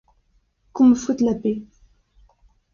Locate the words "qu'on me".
0.73-0.95